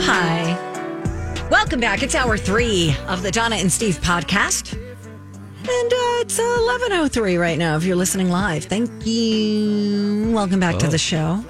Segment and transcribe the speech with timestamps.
[0.00, 1.48] hi.
[1.50, 2.04] Welcome back.
[2.04, 4.74] It's hour three of the Donna and Steve podcast.
[4.74, 8.64] And uh, it's 11.03 right now if you're listening live.
[8.64, 10.30] Thank you.
[10.32, 10.90] Welcome back to Oh.
[10.90, 11.44] the show.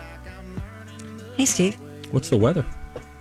[1.37, 1.77] Hey, Steve.
[2.11, 2.65] What's the weather?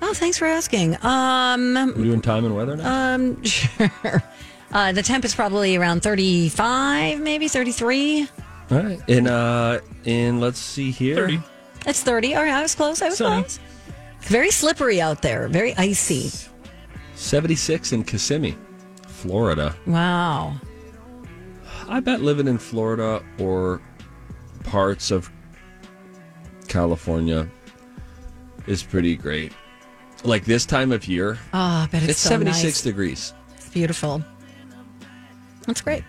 [0.02, 0.96] Oh, thanks for asking.
[1.04, 3.16] Um, We're doing time and weather now.
[3.16, 4.24] um, sure.
[4.72, 8.30] Uh, the temp is probably around 35, maybe 33.
[8.72, 9.00] All right.
[9.10, 11.16] And uh and let's see here.
[11.16, 11.40] 30.
[11.86, 12.36] It's 30.
[12.36, 13.02] All right, I was close.
[13.02, 13.42] I was Sunny.
[13.44, 13.60] close.
[14.28, 16.30] It's very slippery out there, very icy.
[17.16, 18.58] 76 in Kissimmee,
[19.08, 19.74] Florida.
[19.86, 20.58] Wow.
[21.88, 23.82] I bet living in Florida or
[24.66, 25.32] parts of
[26.68, 27.48] California
[28.66, 29.54] is pretty great.
[30.26, 32.82] Like this time of year, Oh, I bet it's, it's so 76 nice.
[32.82, 33.34] degrees.
[33.56, 34.22] It's beautiful.
[35.68, 36.04] That's great.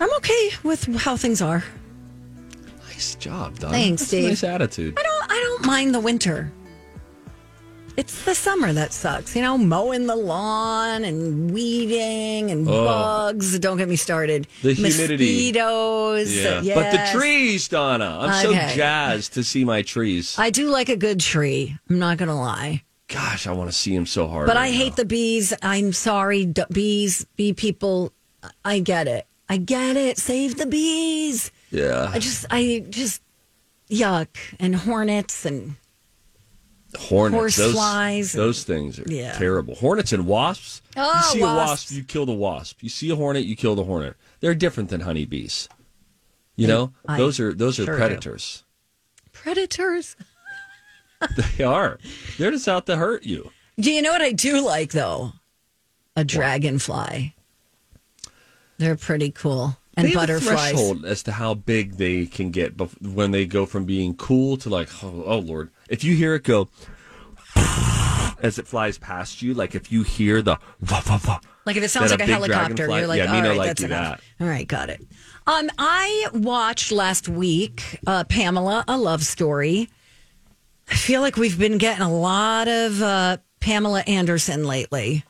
[0.00, 1.62] I'm okay with how things are.
[2.88, 3.70] Nice job, Don.
[3.70, 4.24] Thanks, That's.
[4.24, 4.98] A nice attitude.
[4.98, 6.52] I don't I don't mind the winter.
[7.96, 9.36] It's the summer that sucks.
[9.36, 12.84] You know, mowing the lawn and weeding and Oh.
[12.84, 13.58] bugs.
[13.58, 14.46] Don't get me started.
[14.62, 15.52] The humidity.
[15.52, 16.34] Mosquitoes.
[16.34, 16.60] Yeah.
[16.62, 16.74] Yes.
[16.74, 18.18] But the trees, Donna.
[18.20, 18.68] I'm Okay.
[18.70, 20.34] so jazzed to see my trees.
[20.38, 21.76] I do like a good tree.
[21.90, 22.82] I'm not going to lie.
[23.08, 24.46] Gosh, I want to see them so hard.
[24.46, 24.96] But right I hate now.
[24.96, 25.52] the bees.
[25.62, 28.12] I'm sorry, d- bees, bee people.
[28.64, 29.26] I get it.
[29.50, 30.16] I get it.
[30.16, 31.50] Save the bees.
[31.70, 32.08] Yeah.
[32.10, 33.20] I just, I just,
[33.92, 34.28] yuck.
[34.58, 35.76] And hornets and
[36.98, 37.38] Hornets.
[37.40, 38.32] Horse those, flies.
[38.32, 39.32] Those things are Yeah.
[39.38, 39.74] terrible.
[39.76, 40.82] Hornets and wasps.
[40.94, 41.86] Oh, you see a wasps.
[41.86, 42.82] wasp, you kill the wasp.
[42.82, 44.14] You see a hornet, you kill the hornet.
[44.40, 45.70] They're different than honeybees.
[46.54, 47.98] You know, I those are those are sure do.
[47.98, 48.64] predators.
[49.32, 50.16] predators.
[51.56, 51.98] They are.
[52.36, 53.52] They're just out to hurt you.
[53.78, 55.32] Do you know what I do like though?
[56.16, 57.34] A dragonfly.
[58.78, 59.78] They're pretty cool.
[59.96, 60.70] And they butterflies.
[60.70, 64.70] threshold as to how big they can get when they go from being cool to
[64.70, 65.70] like, oh, oh lord.
[65.88, 66.68] If you hear it go
[68.42, 70.58] as it flies past you, like if you hear the
[70.90, 73.42] wah, wah, wah, Like if it sounds like a, a helicopter, you're like, yeah, all
[73.42, 74.20] right, like that's enough.
[74.40, 75.02] All right, got it.
[75.46, 79.88] Um, I watched last week uh, Pamela, a love story.
[80.88, 85.24] I feel like we've been getting a lot of uh, Pamela Anderson lately.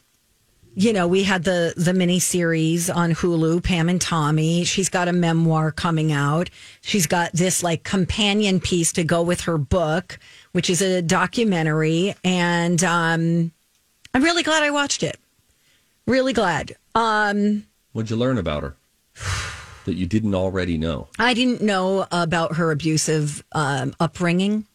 [0.75, 4.65] You know, we had the the mini series on Hulu, Pam and Tommy.
[4.65, 6.49] She's got a memoir coming out.
[6.81, 10.19] She's got this like companion piece to go with her book,
[10.53, 13.53] which is a documentary, and um,
[14.15, 15.19] I'm really glad I watched it.
[16.07, 16.75] Really glad.
[16.95, 18.77] Um, What'd you learn about her
[19.85, 21.09] that you didn't already know?
[21.19, 24.67] I didn't know about her abusive um, upbringing.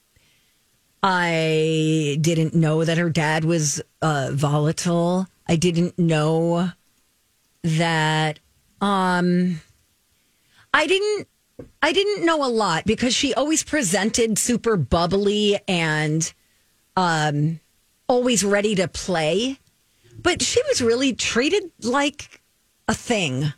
[1.02, 5.28] I didn't know that her dad was uh, volatile.
[5.47, 6.72] I didn't know
[7.63, 8.40] that.
[8.81, 9.62] Um,
[10.74, 11.28] I didn't.
[11.81, 16.31] I didn't know a lot because she always presented super bubbly and
[16.96, 17.59] um,
[18.07, 19.57] always ready to play,
[20.22, 22.41] but she was really treated like
[22.88, 23.53] a thing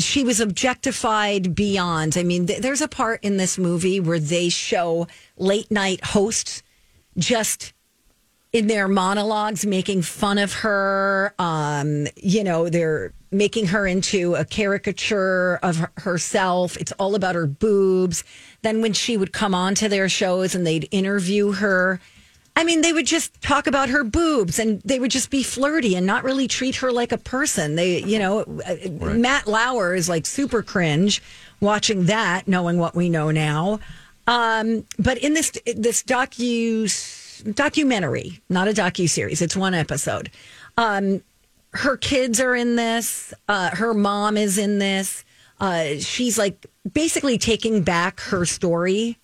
[0.00, 2.16] she was objectified beyond.
[2.16, 6.62] I mean, th- there's a part in this movie where they show late night hosts
[7.16, 7.72] just
[8.52, 11.34] in their monologues making fun of her.
[11.38, 16.76] Um, you know, they're making her into a caricature of herself.
[16.78, 18.24] It's all about her boobs.
[18.62, 22.00] Then when she would come on to their shows and they'd interview her,
[22.56, 25.94] I mean, they would just talk about her boobs and they would just be flirty
[25.94, 27.76] and not really treat her like a person.
[27.76, 31.22] They, you know, uh, Matt Lauer is like super cringe
[31.60, 33.78] watching that, knowing what we know now.
[34.26, 36.88] Um, but in this this docu
[37.42, 40.30] documentary, not a docu series, it's one episode.
[40.76, 41.22] Um,
[41.72, 43.34] her kids are in this.
[43.48, 45.24] Uh, her mom is in this.
[45.60, 49.18] Uh, she's like basically taking back her story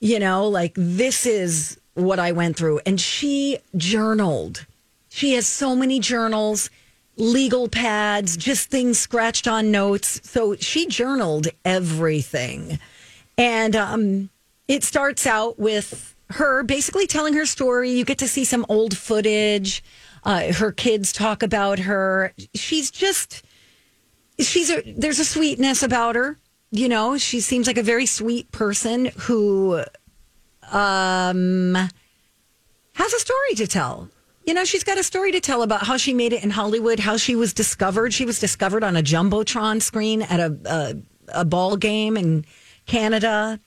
[0.00, 2.80] you know like this is what I went through.
[2.86, 4.66] And she journaled.
[5.08, 6.70] She has so many journals,
[7.16, 10.20] legal pads, just things scratched on notes.
[10.24, 12.78] So she journaled everything.
[13.36, 14.30] And um,
[14.68, 17.90] it starts out with her basically telling her story.
[17.90, 19.82] You get to see some old footage.
[20.24, 22.32] Uh, her kids talk about her.
[22.54, 23.42] She's just,
[24.38, 26.38] she's a, there's a sweetness about her.
[26.70, 29.82] You know, she seems like a very sweet person who
[30.70, 31.74] um,
[32.94, 34.08] has a story to tell.
[34.46, 36.98] You know, she's got a story to tell about how she made it in Hollywood,
[36.98, 38.12] how she was discovered.
[38.12, 42.44] She was discovered on a jumbotron screen at a a, a ball game in
[42.86, 43.60] Canada,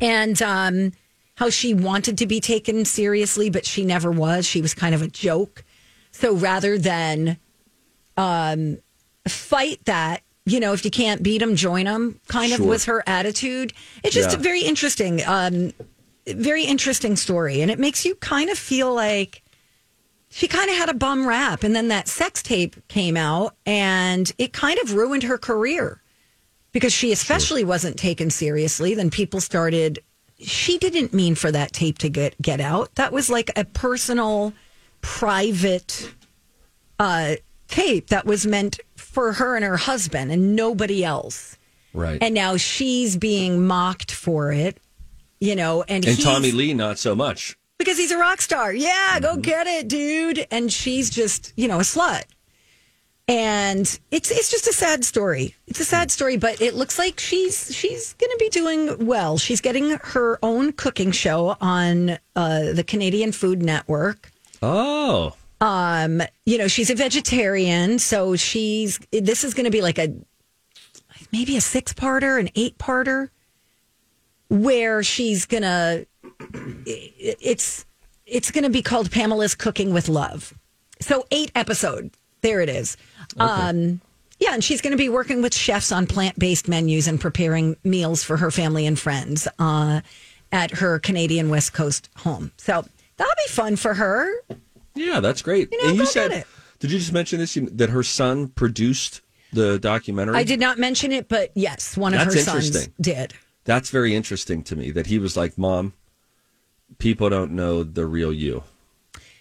[0.00, 0.92] and um,
[1.40, 4.46] how she wanted to be taken seriously, but she never was.
[4.46, 5.64] She was kind of a joke.
[6.12, 7.38] So rather than
[8.18, 8.76] um,
[9.26, 12.66] fight that, you know, if you can't beat them, join them, kind of Sure.
[12.66, 13.72] was her attitude.
[14.04, 14.36] It's just Yeah.
[14.36, 15.24] very interesting.
[15.24, 15.72] Um,
[16.26, 19.42] very interesting story, and it makes you kind of feel like
[20.28, 24.30] she kind of had a bum rap, and then that sex tape came out, and
[24.36, 26.02] it kind of ruined her career
[26.72, 28.94] because she especially wasn't taken seriously.
[28.94, 30.00] Then people started.
[30.42, 32.94] She didn't mean for that tape to get get out.
[32.94, 34.52] That was like a personal,
[35.02, 36.12] private
[36.98, 37.36] uh,
[37.68, 41.56] tape that was meant for her and her husband and nobody else.
[41.92, 42.22] Right.
[42.22, 44.78] And now she's being mocked for it,
[45.40, 45.82] you know.
[45.88, 47.56] And, And Tommy Lee, not so much.
[47.78, 48.72] because he's a rock star.
[48.72, 50.46] Yeah, go get it, dude.
[50.50, 52.24] And she's just, you know, a slut.
[53.30, 55.54] And it's it's just a sad story.
[55.68, 59.38] It's a sad story, but it looks like she's she's going to be doing well.
[59.38, 64.32] She's getting her own cooking show on uh, the Canadian Food Network.
[64.62, 69.98] Oh, Um, you know, she's a vegetarian, so she's this is going to be like
[69.98, 70.12] a
[71.32, 73.28] maybe a six parter, an eight parter,
[74.48, 76.04] where she's gonna
[76.84, 77.86] it's
[78.26, 80.52] it's gonna be called Pamela's Cooking with Love.
[81.00, 82.10] So eight episode.
[82.42, 82.96] There it is.
[83.38, 84.00] Um,
[84.38, 87.76] yeah, and she's going to be working with chefs on plant based menus and preparing
[87.84, 90.00] meals for her family and friends uh,
[90.52, 92.50] at her Canadian West Coast home.
[92.56, 92.84] So
[93.16, 94.32] that'll be fun for her.
[94.94, 95.68] yeah, that's great.
[95.70, 96.46] You know, and you said, get it.
[96.78, 97.54] did you just mention this?
[97.54, 99.20] That her son produced
[99.52, 100.36] the documentary?
[100.36, 103.34] I did not mention it, but yes, one of her sons did.
[103.64, 105.92] That's very interesting to me that he was like, Mom,
[106.98, 108.62] people don't know the real you.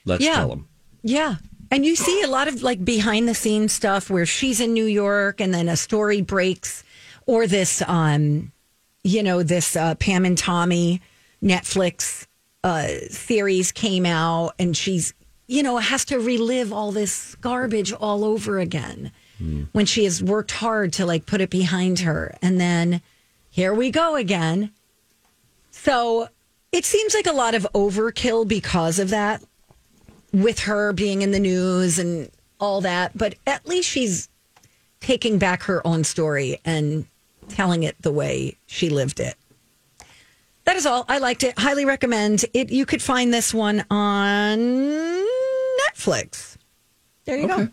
[0.06, 0.36] Let's Yeah.
[0.36, 0.68] tell them.
[1.04, 1.36] Yeah.
[1.71, 4.86] And you see a lot of like behind the scenes stuff where she's in New
[4.86, 6.83] York and then a story breaks
[7.25, 8.51] or this um
[9.04, 11.01] you know this uh Pam and Tommy
[11.44, 12.25] Netflix
[12.63, 15.13] uh series came out and she's
[15.48, 19.12] you know has to relive all this garbage all over again
[19.72, 22.36] when she has worked hard to like put it behind her.
[22.42, 23.01] And then
[23.50, 24.72] here we go again.
[25.72, 26.27] So
[26.74, 29.42] it seems like a lot of overkill because of that
[30.34, 32.30] with her being in the news and
[32.60, 34.30] all that, but at least she's
[35.00, 37.06] taking back her own story and
[37.48, 39.36] telling it the way she lived it.
[40.66, 41.06] That is all.
[41.08, 41.58] I liked it.
[41.58, 42.70] Highly recommend it.
[42.70, 44.60] You could find this one on
[45.88, 46.58] Netflix.
[47.25, 47.70] There you go.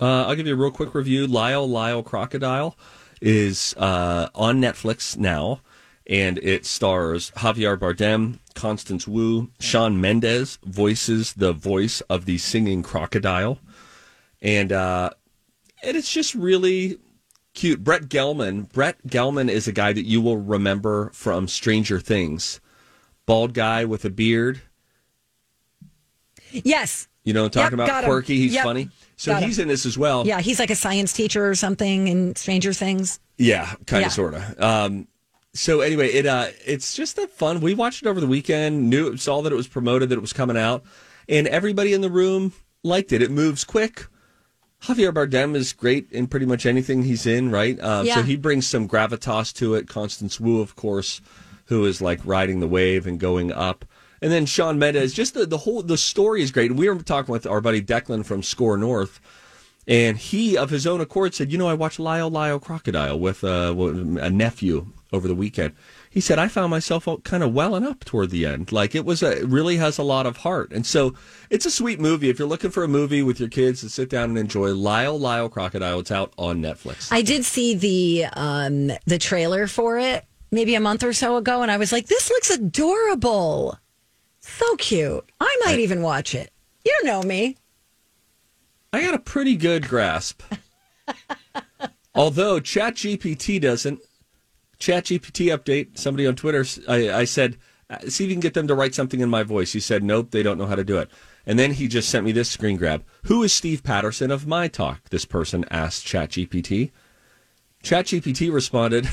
[0.00, 1.26] Uh, I'll give you a real quick review.
[1.26, 2.76] Lyle Lyle Crocodile
[3.20, 5.60] is uh, on Netflix now,
[6.06, 12.82] and it stars Javier Bardem, Constance Wu, Shawn Mendes voices the voice of the singing
[12.82, 13.60] crocodile,
[14.42, 15.10] and uh,
[15.84, 16.98] and it's just really
[17.54, 17.84] cute.
[17.84, 18.68] Brett Gelman.
[18.72, 22.60] Brett Gelman is a guy that you will remember from Stranger Things.
[23.26, 24.60] Bald guy with a beard.
[26.50, 27.06] Yes.
[27.24, 28.04] You know what I'm talking Yep, about?
[28.04, 28.08] him.
[28.10, 28.38] Quirky.
[28.38, 28.88] He's Yep, funny.
[29.16, 29.48] So got him.
[29.48, 30.26] he's in this as well.
[30.26, 33.20] Yeah, he's like a science teacher or something in Stranger Things.
[33.36, 34.06] Yeah, kind Yeah.
[34.06, 34.60] of, sort of.
[34.60, 35.06] Um,
[35.54, 37.60] so anyway, it uh, it's just a fun.
[37.60, 38.90] We watched it over the weekend.
[38.90, 40.84] Knew saw that it was promoted, that it was coming out,
[41.28, 42.52] and everybody in the room
[42.84, 43.22] liked it.
[43.22, 44.06] It moves quick.
[44.82, 47.80] Javier Bardem is great in pretty much anything he's in, right?
[47.80, 48.16] Um, Yeah.
[48.16, 49.88] So he brings some gravitas to it.
[49.88, 51.20] Constance Wu, of course,
[51.66, 53.84] who is like riding the wave and going up.
[54.22, 56.70] And then Shawn Mendes, just the, the whole the story is great.
[56.70, 59.20] And we were talking with our buddy Declan from Score North,
[59.86, 63.42] and he, of his own accord, said, "You know, I watched Lyle Lyle Crocodile with
[63.44, 65.74] uh, a nephew over the weekend."
[66.10, 68.72] He said, "I found myself kind of welling up toward the end.
[68.72, 71.14] Like it was, a, it really has a lot of heart, and so
[71.50, 72.28] it's a sweet movie.
[72.28, 75.18] If you're looking for a movie with your kids to sit down and enjoy, Lyle
[75.18, 77.08] Lyle Crocodile, it's out on Netflix.
[77.12, 81.62] I did see the um the trailer for it maybe a month or so ago
[81.62, 83.78] and I was like this looks adorable.
[84.40, 85.30] So cute.
[85.40, 86.50] I might even watch it.
[86.84, 87.56] You know me.
[88.92, 90.42] I got a pretty good grasp.
[92.14, 94.00] Although ChatGPT doesn't.
[94.80, 95.98] ChatGPT update.
[95.98, 97.56] Somebody on Twitter, I, I said,
[97.90, 99.72] Uh, See if you can get them to write something in my voice.
[99.72, 101.10] He said, nope, they don't know how to do it.
[101.46, 103.02] And then he just sent me this screen grab.
[103.24, 105.08] Who is Steve Patterson of My Talk?
[105.08, 106.90] This person asked ChatGPT.
[107.82, 109.08] ChatGPT responded,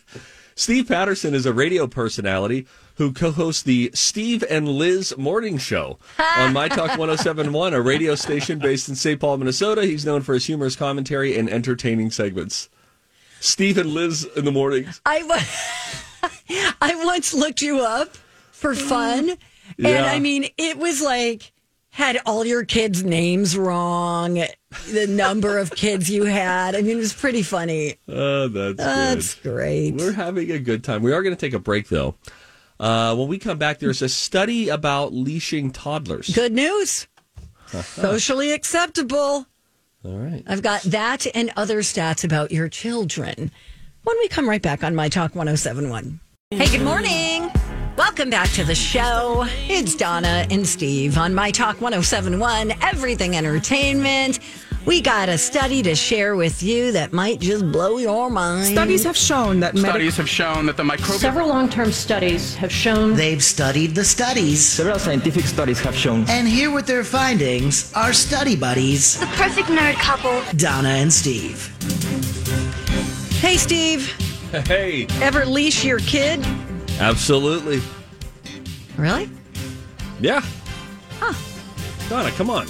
[0.56, 6.52] Steve Patterson is a radio personality who co-hosts the Steve and Liz Morning Show on
[6.54, 9.20] My Talk 1071, a radio station based in St.
[9.20, 9.84] Paul, Minnesota.
[9.84, 12.68] He's known for his humorous commentary and entertaining segments.
[13.46, 15.00] Steve and Liz in the mornings.
[15.06, 16.30] I, wa-
[16.80, 18.16] I once looked you up
[18.52, 19.30] for fun.
[19.30, 19.38] And
[19.78, 20.04] Yeah.
[20.06, 21.52] I mean, it was like,
[21.90, 24.34] had all your kids' names wrong,
[24.90, 26.74] the number of kids you had.
[26.74, 27.96] I mean, it was pretty funny.
[28.06, 29.52] Oh, that's, That's good.
[29.54, 29.94] great.
[29.94, 31.02] We're having a good time.
[31.02, 32.16] We are going to take a break, though.
[32.78, 36.28] Uh, when we come back, there's a study about leashing toddlers.
[36.28, 37.06] Good news.
[37.68, 39.46] Socially acceptable.
[40.06, 40.44] All right.
[40.46, 43.50] I've got that and other stats about your children
[44.04, 46.20] when we come right back on My Talk 1071.
[46.52, 47.50] Hey, good morning.
[47.96, 49.44] Welcome back to the show.
[49.66, 54.38] It's Donna and Steve on My Talk 1071, Everything Entertainment.
[54.86, 58.66] We got a study to share with you that might just blow your mind.
[58.72, 62.54] Studies have shown that medic- Studies have shown that the microbial Several long term studies
[62.54, 64.64] have shown They've studied the studies.
[64.64, 69.68] Several scientific studies have shown And here with their findings are study buddies, The perfect
[69.68, 70.40] nerd couple.
[70.56, 71.66] Donna and Steve.
[73.40, 74.08] Hey, Steve,
[74.66, 76.46] Hey, ever leash your kid?
[77.00, 77.82] absolutely.
[78.96, 79.28] Really?
[80.20, 80.42] Yeah.
[81.18, 81.34] Huh.
[82.08, 82.66] Donna, come on.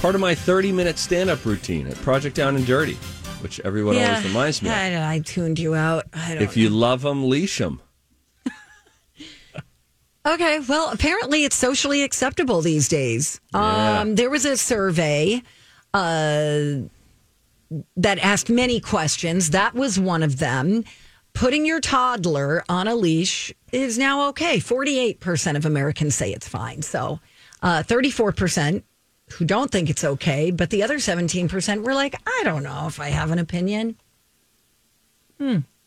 [0.00, 2.94] Part of my 30 minute stand up routine at Project Down and Dirty,
[3.40, 4.74] which everyone always reminds me of.
[4.74, 6.04] I, I tuned you out.
[6.12, 7.80] I don't If you love them, leash them.
[10.26, 13.40] Okay, well, apparently it's socially acceptable these days.
[13.54, 14.00] Yeah.
[14.00, 15.40] Um, there was a survey
[15.94, 16.88] uh,
[17.96, 19.50] that asked many questions.
[19.50, 20.82] That was one of them.
[21.32, 24.58] Putting your toddler on a leash is now okay.
[24.58, 26.82] 48% of Americans say it's fine.
[26.82, 27.20] So
[27.62, 28.82] uh, 34%
[29.32, 33.00] who don't think it's okay, but the other 17% were like, I don't know if
[33.00, 33.96] I have an opinion.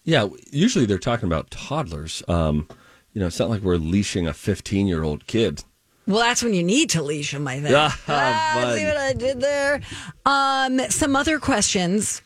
[0.04, 2.24] Yeah, usually they're talking about toddlers.
[2.28, 2.68] Um,
[3.14, 5.64] you know, it's not like we're leashing a 15 year old kid.
[6.08, 7.72] Well, that's when you need to leash them, I think.
[7.76, 9.82] Ah, Ah, see what I did there?
[10.26, 12.22] Um, some other questions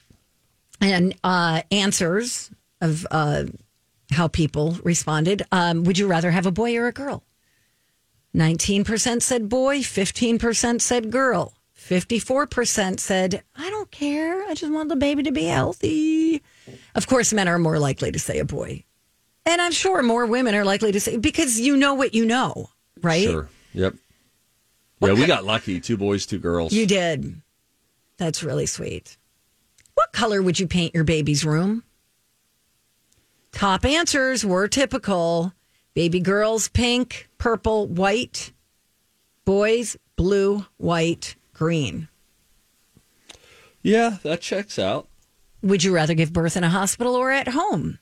[0.82, 2.50] and uh, answers
[2.82, 3.46] of uh,
[4.12, 5.43] how people responded.
[5.51, 7.24] Um, would you rather have a boy or a girl?
[8.35, 11.53] 19% said boy, 15% said girl.
[11.77, 14.43] 54% said, I don't care.
[14.47, 16.41] I just want the baby to be healthy.
[16.95, 18.85] Of course, men are more likely to say a boy.
[19.45, 22.69] And I'm sure more women are likely to say, because you know what you know,
[23.01, 23.23] right?
[23.23, 23.49] Sure.
[23.73, 23.95] Yep.
[25.01, 25.81] Yeah, we got lucky.
[25.81, 26.71] Two boys, two girls.
[26.71, 27.41] You did.
[28.17, 29.17] That's really sweet.
[29.95, 31.83] What color would you paint your baby's room?
[33.51, 35.53] Top answers were typical.
[35.93, 38.51] Baby girls, pink, purple, white.
[39.45, 42.07] Boys, blue, white, green.
[43.81, 45.07] Yeah, that checks out.
[45.62, 48.00] Would you rather give birth in a hospital or at home?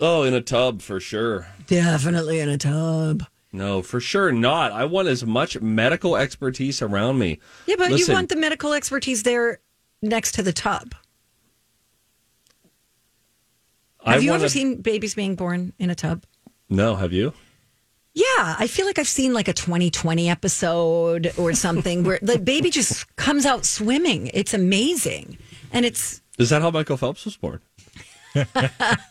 [0.00, 1.46] Oh, in a tub for sure.
[1.66, 3.24] Definitely in a tub.
[3.52, 4.72] No, for sure not.
[4.72, 7.38] I want as much medical expertise around me.
[7.66, 9.60] Yeah, but Listen, you want the medical expertise there
[10.02, 10.94] next to the tub.
[14.04, 16.24] I Have you wanna- ever seen babies being born in a tub?
[16.68, 17.32] No, have you?
[18.14, 22.70] Yeah, I feel like I've seen like a 2020 episode or something where the baby
[22.70, 24.30] just comes out swimming.
[24.34, 25.38] It's amazing.
[25.72, 27.60] And it's Is that how Michael Phelps was born?
[28.32, 28.46] what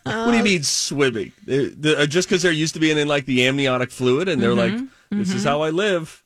[0.03, 1.31] do you mean swimming?
[1.45, 4.41] They- the- uh, just because they're used to being in like the amniotic fluid, and
[4.41, 5.19] they're like, Mm-hmm.
[5.19, 6.23] "This is how I live."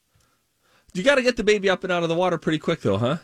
[0.93, 2.97] You got to get the baby up and out of the water pretty quick, though,
[2.97, 3.17] huh?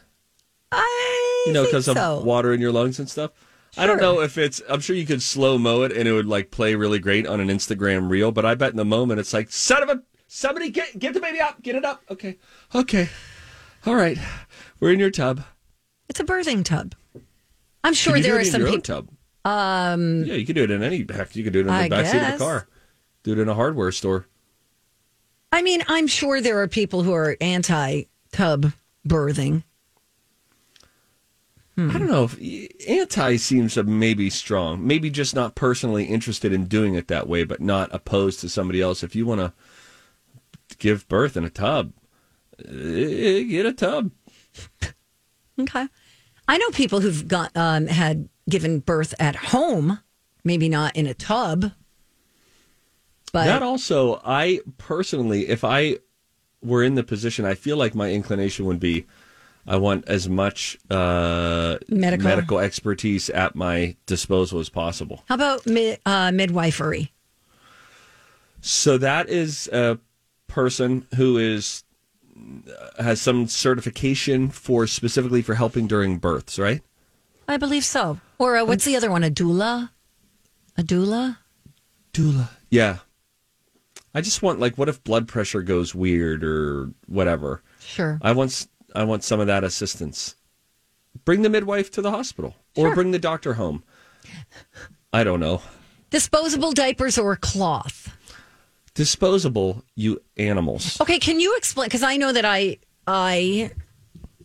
[0.72, 3.32] I You know, think because of water in your lungs and stuff.
[3.76, 4.62] I don't know if it's.
[4.70, 7.40] I'm sure you could slow mo it and it would like play really great on
[7.40, 10.70] an Instagram reel, but I bet in the moment it's like, "Son of a, somebody
[10.70, 12.38] get get the baby up, get it up." Okay,
[12.74, 13.10] okay,
[13.86, 14.18] all right,
[14.80, 15.44] we're in your tub.
[16.10, 16.96] It's a birthing tub.
[17.84, 18.82] I'm sure there are some people.
[18.82, 19.10] tub.
[19.46, 21.36] Um, yeah, you could do it in any heck.
[21.36, 22.68] You could do it in the I backseat of a car.
[23.24, 24.28] Do it in a hardware store.
[25.52, 28.74] I mean, I'm sure there are people who are anti tub
[29.08, 29.64] birthing.
[31.80, 34.86] I don't know if anti seems maybe strong.
[34.86, 38.82] Maybe just not personally interested in doing it that way, but not opposed to somebody
[38.82, 39.04] else.
[39.04, 39.54] If you want to
[40.80, 41.94] give birth in a tub,
[42.68, 44.12] eh, get a tub.
[45.60, 45.88] Okay.
[46.48, 50.00] I know people who've got um, had given birth at home,
[50.44, 51.72] maybe not in a tub.
[53.34, 55.98] But that also, I personally, if I
[56.62, 59.08] were in the position, I feel like my inclination would be,
[59.68, 62.60] I want as much uh, Medical.
[62.60, 65.24] expertise at my disposal as possible.
[65.28, 67.12] how about mi- uh, midwifery?
[68.62, 70.00] So that is a
[70.48, 71.84] person who is
[72.98, 76.82] uh, has some certification for specifically for helping during births, right?
[77.48, 78.20] I believe so.
[78.38, 79.24] Or uh, what's the other one?
[79.24, 79.90] A doula?
[80.78, 81.38] A doula?
[82.14, 82.50] Doula.
[82.70, 82.98] Yeah.
[84.14, 87.62] I just want like what if blood pressure goes weird or whatever.
[87.80, 88.18] Sure.
[88.22, 90.36] I want s- I want some of that assistance.
[91.24, 92.96] Bring the midwife to the hospital or Sure.
[92.96, 93.84] bring the doctor home.
[95.14, 95.62] I don't know.
[96.10, 98.16] Disposable diapers or cloth?
[98.96, 101.00] Disposable, you animals.
[101.00, 101.86] Okay, can you explain?
[101.86, 103.70] Because I know that I, I,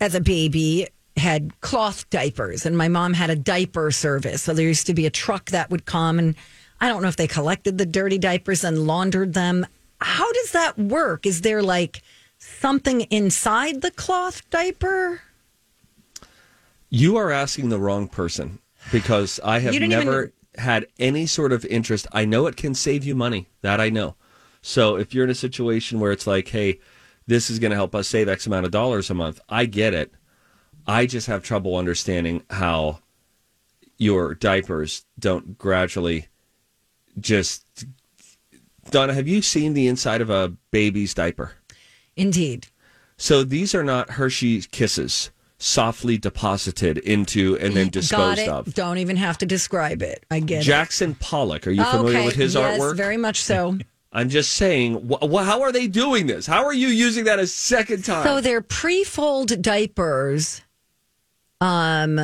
[0.03, 4.43] as a baby, had cloth diapers, and my mom had a diaper service.
[4.43, 6.35] So there used to be a truck that would come, and
[6.79, 9.67] I don't know if they collected the dirty diapers and laundered them.
[10.01, 11.25] How does that work?
[11.25, 12.03] Is there like
[12.43, 15.23] something inside the cloth diaper?
[16.89, 18.59] You are asking the wrong person
[18.91, 22.07] because I have didn't even- never had any sort of interest.
[22.13, 23.49] I know it can save you money.
[23.63, 24.17] That I know.
[24.61, 26.79] So if you're in a situation where it's like, hey,
[27.27, 29.95] this is going to help us save X amount of dollars a month, I get
[29.95, 30.13] it.
[30.87, 32.99] I just have trouble understanding how
[33.97, 36.27] your diapers don't gradually
[37.19, 37.65] just.
[38.91, 41.53] Donna, have you seen the inside of a baby's diaper?
[42.17, 42.69] Indeed.
[43.17, 45.31] So these are not Hershey kisses
[45.63, 48.49] softly deposited into and then disposed it.
[48.49, 48.75] of.
[48.75, 50.27] Don't even have to describe it.
[50.31, 52.27] I get Jackson Pollock, are you familiar okay.
[52.27, 52.97] with his yes, artwork?
[52.97, 53.79] very much so.
[54.13, 56.47] I'm just saying, wh- wh- how are they doing this?
[56.47, 58.25] How are you using that a second time?
[58.25, 60.61] So they're pre-fold diapers.
[61.63, 62.17] Um,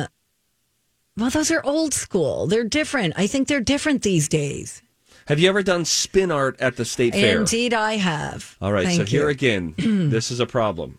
[1.17, 2.45] well, those are old school.
[2.45, 3.15] They're different.
[3.17, 4.83] I think they're different these days.
[5.29, 7.37] Have you ever done spin art at the state fair?
[7.37, 8.57] Indeed, I have.
[8.59, 9.29] All right, so Thank here you.
[9.29, 9.75] again,
[10.09, 10.97] this is a problem.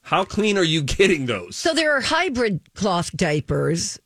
[0.00, 1.54] How clean are you getting those?
[1.54, 4.00] So there are hybrid cloth diapers.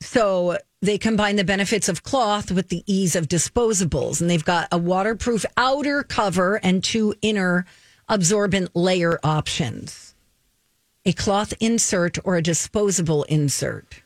[0.00, 4.68] So they combine the benefits of cloth with the ease of disposables, and they've got
[4.70, 7.66] a waterproof outer cover and two inner
[8.08, 10.14] absorbent layer options.
[11.04, 14.04] A cloth insert or a disposable insert.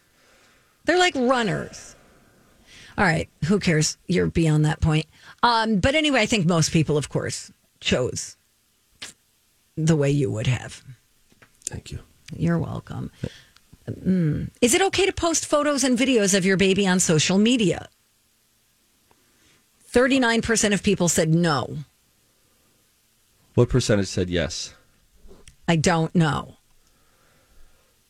[0.86, 1.93] They're like runners.
[2.96, 3.96] All right, who cares?
[4.06, 5.06] You're beyond that point.
[5.42, 8.36] Um, but anyway, I think most people, of course, chose
[9.76, 10.82] the way you would have.
[11.64, 11.98] Thank you.
[12.36, 13.10] You're welcome.
[13.90, 14.50] Mm.
[14.60, 17.88] Is it okay to post photos and videos of your baby on social media?
[19.92, 21.78] 39% of people said no.
[23.54, 24.74] What percentage said yes?
[25.68, 26.56] I don't know.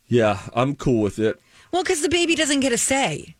[0.07, 1.39] Yeah, I'm cool with it.
[1.71, 3.35] Well, because the baby doesn't get a say.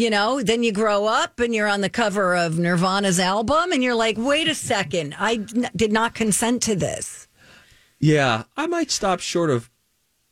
[0.00, 3.82] You know, then you grow up and you're on the cover of Nirvana's album and
[3.82, 5.36] you're like, wait a second, I
[5.76, 7.28] did not consent to this.
[7.98, 9.68] Yeah, I might stop short of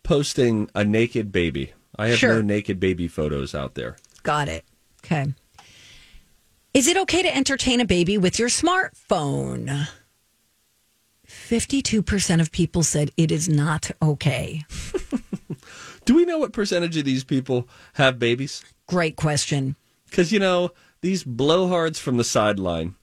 [0.05, 1.75] posting a naked baby.
[1.99, 2.37] I have Sure.
[2.37, 3.99] no naked baby photos out there.
[4.23, 4.65] Got it.
[5.05, 5.35] Okay.
[6.73, 9.87] Is it okay to entertain a baby with your smartphone?
[11.29, 14.65] 52% of people said it is not okay.
[16.07, 18.65] Do we know what percentage of these people have babies?
[18.89, 19.77] Great question.
[20.11, 20.71] Because, you know,
[21.01, 22.97] these blowhards from the sideline,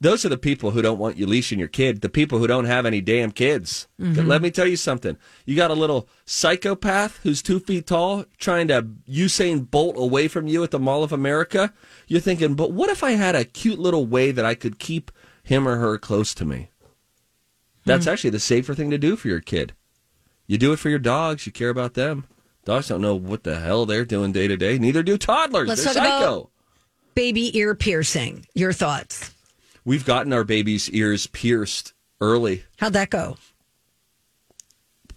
[0.00, 2.64] those are the people who don't want you leashing your kid, the people who don't
[2.64, 3.86] have any damn kids.
[4.00, 4.26] Mm-hmm.
[4.26, 5.16] Let me tell you something.
[5.46, 10.48] You got a little psychopath who's two feet tall trying to Usain Bolt away from
[10.48, 11.72] you at the Mall of America.
[12.08, 15.12] You're thinking, but what if I had a cute little way that I could keep
[15.44, 16.70] him or her close to me?
[17.84, 18.10] That's hmm.
[18.10, 19.72] actually the safer thing to do for your kid.
[20.48, 21.46] You do it for your dogs.
[21.46, 22.26] You care about them.
[22.64, 24.78] Dogs don't know what the hell they're doing day to day.
[24.78, 25.68] Neither do toddlers.
[25.68, 26.50] Let's they're talk about- psycho.
[27.14, 28.46] Baby ear piercing.
[28.54, 29.32] Your thoughts?
[29.84, 32.64] We've gotten our baby's ears pierced early.
[32.78, 33.36] How'd that go?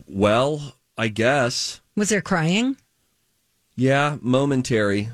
[0.08, 1.80] Well, I guess.
[1.96, 2.78] Was there crying?
[3.76, 5.10] Yeah, momentary.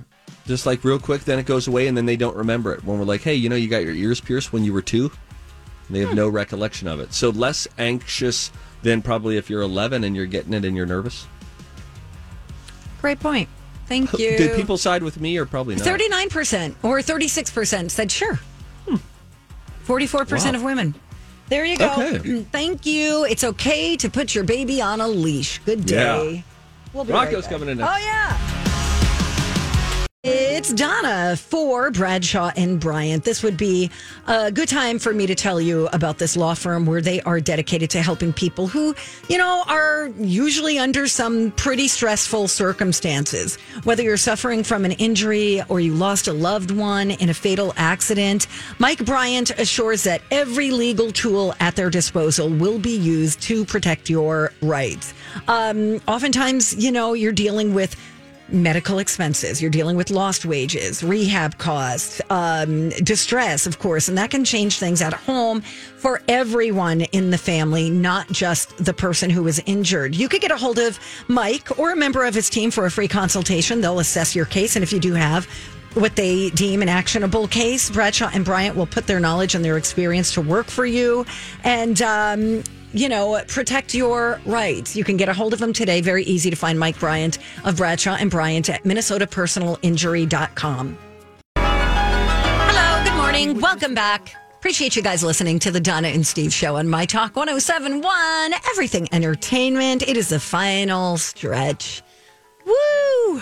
[0.48, 2.84] Just like real quick, then it goes away, and then they don't remember it.
[2.84, 5.12] When we're like, hey, you know, you got your ears pierced when you were two?
[5.88, 6.16] And they have hmm.
[6.16, 7.14] no recollection of it.
[7.14, 11.28] So less anxious than probably if you're 11 and you're getting it and you're nervous.
[13.02, 13.50] Great point.
[13.88, 14.38] Thank you.
[14.38, 15.86] Did people side with me or probably not?
[15.86, 18.40] 39% or 36% said sure.
[18.88, 18.96] Hmm.
[19.86, 20.56] 44% Wow.
[20.60, 20.96] of women.
[21.50, 21.92] There you go.
[21.92, 22.20] Okay.
[22.20, 23.26] Mm, thank you.
[23.26, 25.60] It's okay to put your baby on a leash.
[25.66, 26.34] Good day.
[26.36, 26.42] Yeah.
[26.94, 27.92] We'll be Rocco's right coming in next.
[27.94, 28.61] Oh, yeah.
[30.24, 33.24] It's Donna for Bradshaw and Bryant.
[33.24, 33.90] This would be
[34.28, 37.40] a good time for me to tell you about this law firm where they are
[37.40, 38.94] dedicated to helping people who,
[39.30, 43.56] you know, are usually under some pretty stressful circumstances.
[43.84, 47.74] Whether you're suffering from an injury or you lost a loved one in a fatal
[47.76, 48.46] accident,
[48.78, 54.08] Mike Bryant assures that every legal tool at their disposal will be used to protect
[54.08, 55.16] your rights.
[55.48, 57.96] Um, oftentimes, you know, you're dealing with
[58.52, 59.62] medical expenses.
[59.62, 64.78] You're dealing with lost wages, rehab costs, um, distress, of course, and that can change
[64.80, 70.16] things at home for everyone in the family, not just the person who was injured.
[70.16, 72.92] You could get a hold of Mike or a member of his team for a
[72.92, 73.82] free consultation.
[73.82, 75.48] They'll assess your case, and if you do have
[75.94, 79.78] what they deem an actionable case, Bradshaw and Bryant will put their knowledge and their
[79.78, 81.26] experience to work for you.
[81.64, 84.96] And, um, you know, protect your rights.
[84.96, 86.02] You can get a hold of them today.
[86.02, 90.98] Very easy to find Mike Bryant of Bradshaw and Bryant at minnesotapersonalinjury.com.
[91.58, 93.60] Hello, good morning.
[93.60, 94.36] Welcome back.
[94.58, 99.08] Appreciate you guys listening to the Donna and Steve show on My Talk 1071, Everything
[99.12, 100.04] Entertainment.
[100.04, 102.04] It is the final stretch.
[102.66, 103.42] Woo!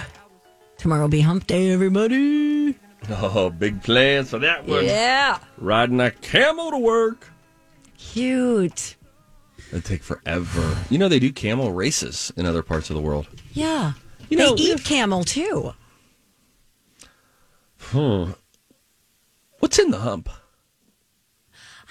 [0.78, 2.78] Tomorrow will be hump day, everybody.
[3.10, 4.86] Oh, big plans for that one.
[4.86, 5.40] Yeah.
[5.58, 7.28] Riding a camel to work.
[7.98, 8.96] Cute.
[9.72, 10.78] It'd take forever.
[10.90, 13.28] You know, they do camel races in other parts of the world.
[13.54, 13.94] Yeah.
[14.30, 15.74] You they know, eat if- camel too.
[17.80, 18.32] Hmm.
[19.60, 20.30] What's in the hump?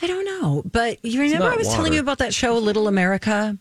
[0.00, 3.58] I don't know, but you remember I was telling you about that show, Little America?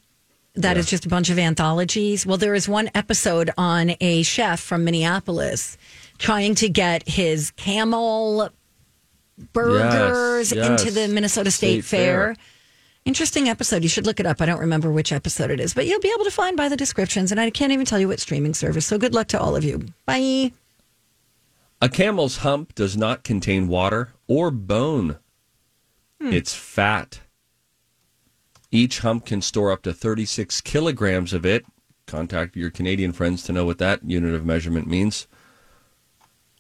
[0.54, 0.92] That is Yeah.
[0.92, 2.26] just a bunch of anthologies.
[2.26, 5.78] Well, there is one episode on a chef from Minneapolis
[6.20, 8.50] trying to get his camel
[9.54, 12.36] burgers Yes, into the Minnesota State, State Fair.
[12.36, 12.36] Fair.
[13.08, 13.84] Interesting episode.
[13.84, 14.42] You should look it up.
[14.42, 16.76] I don't remember which episode it is, but you'll be able to find by the
[16.76, 17.32] descriptions.
[17.32, 18.86] And I can't even tell you what streaming service.
[18.86, 19.86] So good luck to all of you.
[20.06, 20.52] Bye.
[21.82, 25.20] A camel's hump does not contain water or bone.
[26.20, 26.34] Hmm.
[26.34, 27.22] It's fat.
[28.72, 31.66] Each hump can store up to 36 kilograms of it.
[32.08, 35.28] Contact your Canadian friends to know what that unit of measurement means,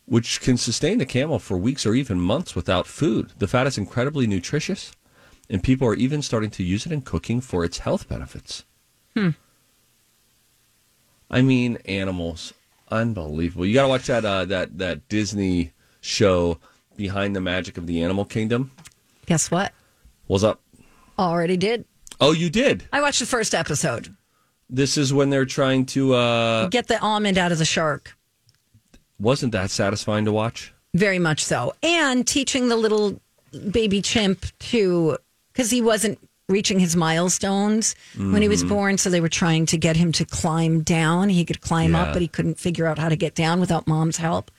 [0.05, 3.33] which can sustain a camel for weeks or even months without food.
[3.37, 4.93] The fat is incredibly nutritious,
[5.49, 8.63] and people are even starting to use it in cooking for its health benefits.
[11.29, 12.53] I mean, animals,
[12.89, 13.65] unbelievable.
[13.65, 16.59] You got to watch that uh, that that Disney show,
[16.95, 18.71] Behind the Magic of the Animal Kingdom.
[19.25, 19.73] Guess what?
[20.27, 20.61] What's up?
[21.19, 21.83] Already did.
[22.21, 22.85] Oh, you did.
[22.93, 24.15] I watched the first episode.
[24.69, 26.13] This is when they're trying to.
[26.13, 28.15] uh Get the almond out of the shark.
[29.19, 30.73] Wasn't that satisfying to watch?
[30.93, 31.73] Very much so.
[31.83, 33.19] And teaching the little
[33.71, 35.17] baby chimp to,
[35.57, 38.69] because he wasn't reaching his milestones when he was Mm-hmm.
[38.69, 38.97] born.
[38.99, 41.29] So they were trying to get him to climb down.
[41.29, 42.03] He could climb Yeah.
[42.03, 44.51] up, but he couldn't figure out how to get down without mom's help.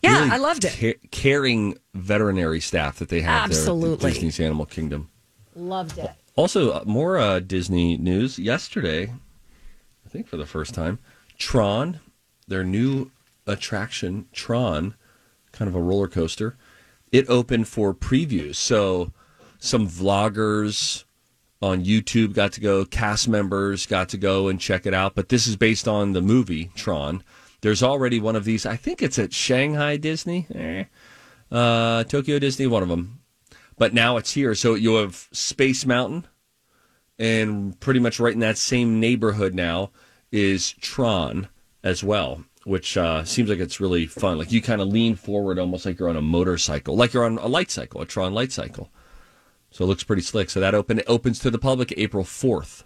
[0.00, 0.72] Yeah, Really I loved it.
[0.72, 4.08] ca- caring veterinary staff that they have there Absolutely.
[4.10, 5.08] at Disney's Animal Kingdom.
[5.56, 6.10] Loved it.
[6.36, 8.38] Also, uh, more uh, Disney news.
[8.38, 9.12] Yesterday,
[10.06, 10.98] I think for the first time,
[11.38, 12.00] Tron,
[12.48, 13.10] their new
[13.46, 14.94] attraction, Tron,
[15.52, 16.56] kind of a roller coaster,
[17.12, 18.56] it opened for previews.
[18.56, 19.12] So,
[19.64, 21.04] some vloggers
[21.62, 25.14] on YouTube got to go, cast members got to go and check it out.
[25.14, 27.24] But this is based on the movie Tron.
[27.62, 28.66] There's already one of these.
[28.66, 30.84] I think it's at Shanghai Disney, eh.
[31.50, 33.20] uh, Tokyo Disney, one of them.
[33.78, 34.54] But now it's here.
[34.54, 36.26] So you have Space Mountain,
[37.18, 39.92] and pretty much right in that same neighborhood now
[40.30, 41.48] is Tron
[41.82, 44.36] as well, which uh, seems like it's really fun.
[44.36, 47.38] Like you kind of lean forward almost like you're on a motorcycle, like you're on
[47.38, 48.90] a light cycle, a Tron light cycle.
[49.74, 50.50] So it looks pretty slick.
[50.50, 52.84] So that open opens to the public April 4th.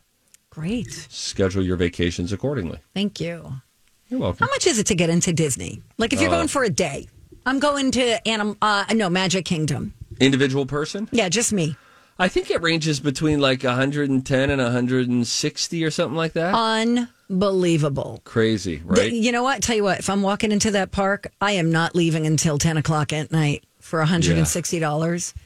[0.48, 0.90] Great.
[1.11, 2.79] Schedule your vacations accordingly.
[2.94, 3.61] Thank you.
[4.09, 4.46] You're welcome.
[4.46, 5.83] How much is it to get into Disney?
[5.98, 7.07] Like if you're Uh, going for a day,
[7.44, 9.92] I'm going to Anim- uh, no Magic Kingdom.
[10.18, 11.11] Individual person?
[11.12, 11.77] Yeah, just me.
[12.18, 16.55] I think it ranges between like 110 and 160 or something like that.
[16.55, 18.22] Unbelievable.
[18.24, 19.12] Crazy, right?
[19.12, 19.62] You know what?
[19.62, 22.79] Tell you what, if I'm walking into that park, I am not leaving until 10
[22.79, 24.81] o'clock at night for $160.
[24.81, 25.42] Yeah,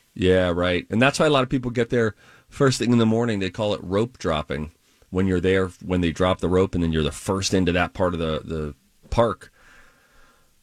[0.50, 0.86] right.
[0.90, 2.14] And that's why a lot of people get there
[2.48, 3.38] first thing in the morning.
[3.38, 4.72] They call it rope dropping
[5.10, 7.94] when you're there, when they drop the rope, and then you're the first into that
[7.94, 8.74] part of the, the
[9.10, 9.52] park.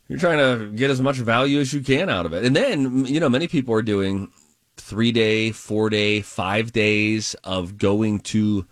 [0.08, 2.44] You're trying to get as much value as you can out of it.
[2.44, 4.32] And then, you know, many people are doing
[4.78, 8.66] three day, four day, five days of going to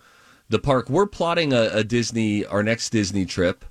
[0.48, 0.88] the park.
[0.88, 3.64] We're plotting a, a Disney, our next Disney trip.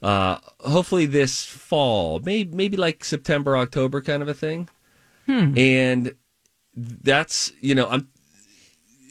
[0.00, 4.68] Uh, hopefully this fall, maybe maybe like September, October kind of a thing.
[5.58, 6.14] And
[6.78, 8.08] that's you know I'm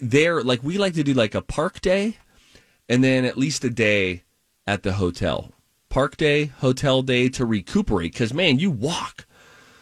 [0.02, 2.18] there like we like to do like a park day,
[2.88, 4.24] and then at least a day
[4.66, 5.52] at the hotel.
[5.90, 9.26] Park day, hotel day to recuperate because man, you walk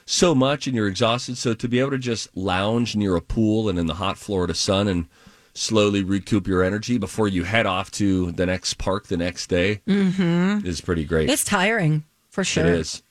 [0.05, 1.37] so much and you're exhausted.
[1.37, 4.53] So to be able to just lounge near a pool and in the hot Florida
[4.53, 5.07] sun and
[5.53, 9.81] slowly recoup your energy before you head off to the next park the next day
[9.87, 10.65] mm-hmm.
[10.65, 11.29] is pretty great.
[11.29, 12.65] It's tiring, for sure.
[12.65, 13.01] It is.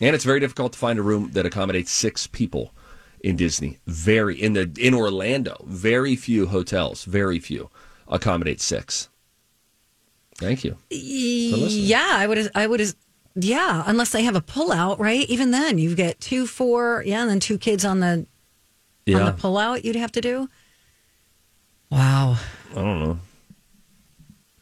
[0.00, 2.72] And it's very difficult to find a room that accommodates six people
[3.20, 3.78] in Disney.
[3.86, 7.70] Very in the in Orlando, very few hotels, very few
[8.08, 9.08] accommodate six.
[10.36, 10.78] Thank you.
[10.90, 12.82] Yeah, I would I would
[13.34, 15.28] Yeah, unless they have a pullout, right?
[15.28, 18.26] Even then, you get two, four, yeah, and then two kids on the
[19.08, 19.84] on the pullout.
[19.84, 20.48] You'd have to do.
[21.90, 22.38] Wow,
[22.70, 23.18] I don't know.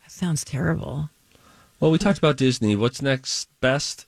[0.03, 1.11] that sounds terrible.
[1.79, 2.75] Well, we talked about Disney.
[2.75, 4.07] What's next best?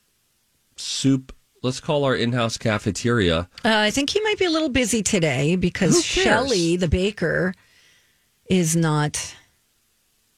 [0.76, 1.32] Soup.
[1.62, 3.40] Let's call our in-house cafeteria.
[3.62, 6.02] Uh, I think he might be a little busy today because Who?
[6.22, 7.54] Shelly, the baker,
[8.48, 9.36] is not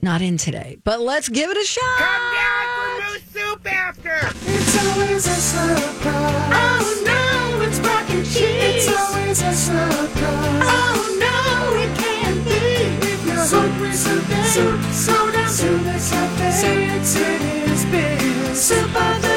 [0.00, 0.78] not in today.
[0.82, 1.98] But let's give it a shot.
[1.98, 4.18] Come down for moose soup after.
[4.50, 6.52] It's always a surprise.
[6.52, 8.88] Oh no, it's mac and cheese.
[8.88, 10.62] It's always a surprise.
[10.66, 13.06] Oh no, it can't be.
[13.06, 18.56] If you're hungry today, soup, soda, soup, soup, it's it is big.
[18.56, 19.31] Soup of the day.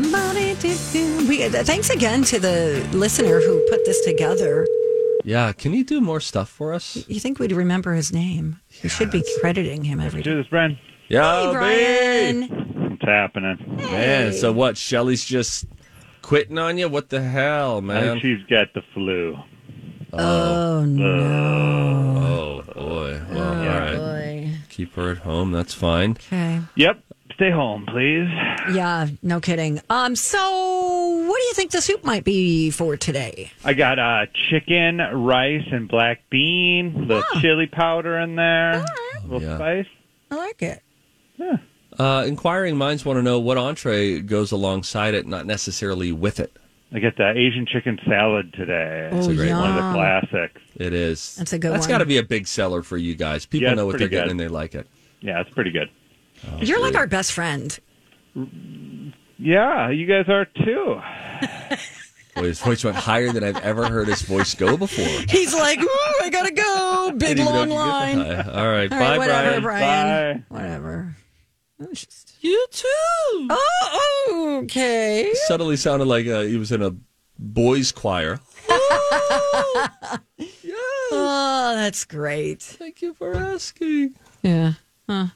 [0.00, 4.64] We, uh, thanks again to the listener who put this together.
[5.24, 7.04] Yeah, can you do more stuff for us?
[7.08, 8.60] You think we'd remember his name?
[8.82, 10.78] we should be crediting him every Do this, Brian.
[11.08, 12.90] Yeah, Hey, Brian.
[12.90, 13.58] What's happening?
[13.76, 14.76] Man, so what?
[14.76, 15.66] Shelly's just
[16.22, 16.88] quitting on you?
[16.88, 18.20] What the hell, I man?
[18.20, 19.36] think she's got the flu.
[20.12, 22.62] Oh no!
[22.66, 23.20] Oh boy.
[23.30, 23.96] Well, all right.
[23.96, 24.50] Boy.
[24.68, 25.50] Keep her at home.
[25.52, 26.12] That's fine.
[26.12, 26.60] Okay.
[26.76, 27.02] Yep.
[27.38, 28.28] Stay home, please.
[28.74, 29.80] Yeah, no kidding.
[29.88, 30.38] Um, so
[31.28, 33.52] what do you think the soup might be for today?
[33.64, 37.06] I got uh, chicken, rice, and black bean.
[37.06, 38.72] The chili powder in there.
[38.82, 38.86] A
[39.22, 39.56] little Yeah.
[39.56, 39.86] spice.
[40.32, 40.82] I like it.
[41.96, 46.56] Uh, inquiring minds want to know what entree goes alongside it, not necessarily with it.
[46.92, 49.10] I get the Asian chicken salad today.
[49.12, 49.60] Oh, a great yum.
[49.60, 50.60] One of the classics.
[50.74, 51.36] It is.
[51.36, 51.90] That's a good That's one.
[51.90, 53.46] got to be a big seller for you guys.
[53.46, 54.30] People Yeah, know what they're pretty getting good.
[54.32, 54.88] and they like it.
[55.20, 55.88] Yeah, it's pretty good.
[56.60, 57.78] You're like our best friend.
[59.38, 61.00] Yeah, you guys are too.
[62.34, 65.04] Boy, his voice went higher than I've ever heard his voice go before.
[65.28, 67.10] He's like, Ooh, I gotta go.
[67.16, 68.18] Big Didn't even know long line.
[68.18, 68.60] get that high.
[68.60, 69.62] All right, bye, whatever, Brian.
[69.62, 70.44] Brian.
[70.48, 71.16] Whatever.
[71.92, 72.86] Just- You too.
[73.50, 75.30] Oh, okay.
[75.46, 76.94] Suddenly sounded like uh, he was in a
[77.38, 78.40] boys' choir.
[78.68, 80.18] yes.
[81.10, 82.62] Oh, that's great.
[82.62, 84.14] Thank you for asking.
[84.42, 84.72] Yeah.
[85.08, 85.28] Huh.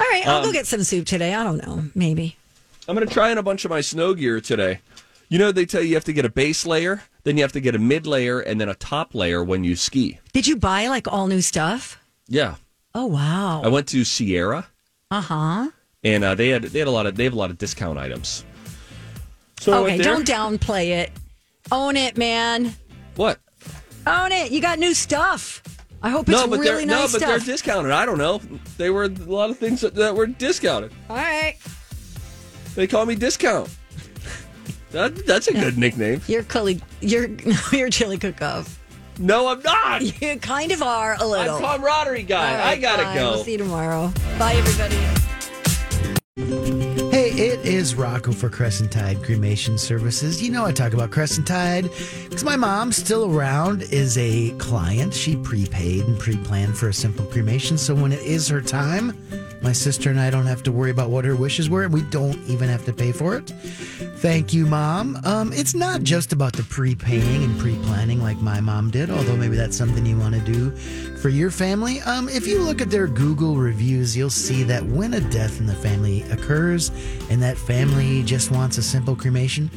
[0.00, 1.34] All right, I'll go Um, get some soup today.
[1.34, 1.84] I don't know.
[1.94, 2.36] Maybe.
[2.88, 4.80] I'm going to try on a bunch of my snow gear today.
[5.28, 7.52] You know, they tell you you have to get a base layer, then you have
[7.52, 10.18] to get a mid layer, and then a top layer when you ski.
[10.32, 11.98] Did you buy like all new stuff?
[12.28, 12.56] Yeah.
[12.94, 13.62] Oh wow.
[13.62, 14.66] I went to Sierra,
[15.10, 15.70] Uh huh.
[16.04, 17.98] and uh, they had they had a lot of they have a lot of discount
[17.98, 18.44] items.
[19.60, 21.12] So Okay, don't downplay it.
[21.70, 22.74] Own it, man.
[23.16, 23.38] What?
[24.06, 24.50] Own it.
[24.52, 25.62] You got new stuff.
[26.04, 27.92] I hope it's no, but really they're nice no, but they're discounted.
[27.92, 28.40] I don't know.
[28.76, 30.92] They were a lot of things that, that were discounted.
[31.08, 31.56] all right.
[32.74, 33.68] They call me discount.
[34.90, 36.20] That, that's a good nickname.
[36.26, 36.80] You're chili.
[37.00, 38.78] You're no, you're chili cook-off.
[39.18, 40.02] No, I'm not.
[40.22, 41.56] You kind of are a little.
[41.56, 42.60] I'm camaraderie guy.
[42.60, 43.14] All I gotta fine.
[43.16, 43.30] go.
[43.32, 44.12] We'll see you tomorrow.
[44.38, 44.96] Bye, everybody.
[47.10, 47.21] Hey,
[47.82, 50.40] is Rocco for Crescent Tide Cremation Services.
[50.40, 51.90] You know I talk about Crescent Tide
[52.22, 55.12] because my mom, still around, is a client.
[55.12, 59.18] She prepaid and pre-planned for a simple cremation, so when it is her time,
[59.62, 62.02] my sister and I don't have to worry about what her wishes were, and we
[62.02, 63.52] don't even have to pay for it.
[64.22, 65.18] Thank you, Mom.
[65.24, 69.56] Um, it's not just about the prepaying and pre-planning like my mom did, although maybe
[69.56, 70.70] that's something you want to do
[71.16, 72.00] for your family.
[72.02, 75.66] Um, if you look at their Google reviews, you'll see that when a death in
[75.66, 76.90] the family occurs
[77.30, 79.68] and that family just wants a simple cremation,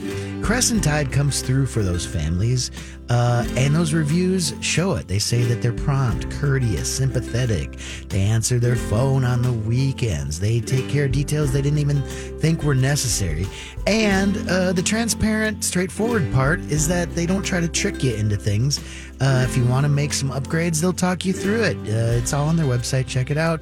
[0.43, 2.69] Crescent Tide comes through for those families.
[3.09, 5.07] Uh, and those reviews show it.
[5.07, 7.77] They say that they're prompt, courteous, sympathetic.
[8.09, 10.39] They answer their phone on the weekends.
[10.39, 12.01] They take care of details they didn't even
[12.39, 13.45] think were necessary.
[13.85, 18.35] And uh, the transparent, straightforward part is that they don't try to trick you into
[18.35, 18.79] things.
[19.21, 21.77] Uh, if you want to make some upgrades, they'll talk you through it.
[21.77, 23.07] Uh, it's all on their website.
[23.07, 23.61] Check it out.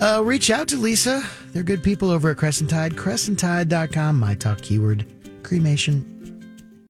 [0.00, 1.22] Uh, reach out to Lisa.
[1.52, 2.94] They're good people over at Crescent Tide.
[2.94, 4.18] CrescentTide.com.
[4.18, 5.06] My talk keyword
[5.42, 6.13] cremation